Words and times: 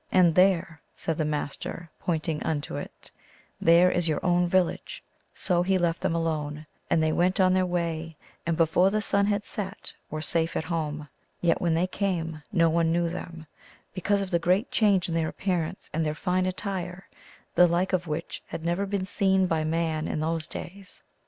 And 0.11 0.33
there," 0.33 0.81
said 0.95 1.19
the 1.19 1.25
Master, 1.25 1.91
pointing 1.99 2.41
unto 2.41 2.75
it," 2.75 3.11
there 3.71 3.91
is 3.91 4.07
your 4.07 4.19
own 4.25 4.47
village!" 4.47 5.03
So 5.45 5.61
he 5.61 5.77
left 5.77 6.01
them 6.01 6.15
alone, 6.15 6.65
and 6.89 7.03
they 7.03 7.11
went 7.11 7.39
on 7.39 7.53
their 7.53 7.67
way, 7.67 8.17
and 8.43 8.57
before 8.57 8.89
the 8.89 8.99
sun 9.03 9.27
had 9.27 9.45
set 9.45 9.93
were 10.09 10.19
safe 10.19 10.57
at 10.57 10.63
home. 10.63 11.07
Yet 11.39 11.61
when 11.61 11.75
they 11.75 11.85
came 11.85 12.41
no 12.51 12.67
one 12.67 12.91
knew 12.91 13.09
them, 13.09 13.45
because 13.93 14.23
of 14.23 14.31
the 14.31 14.39
great 14.39 14.71
change 14.71 15.07
in 15.07 15.13
their 15.13 15.29
appearance 15.29 15.87
and 15.93 16.03
their 16.03 16.15
fine 16.15 16.47
attire, 16.47 17.07
the 17.53 17.67
like 17.67 17.93
of 17.93 18.07
which 18.07 18.41
had 18.47 18.65
never 18.65 18.87
been 18.87 19.05
seen 19.05 19.45
by 19.45 19.63
man 19.63 20.07
in 20.07 20.19
those 20.19 20.47
days. 20.47 21.03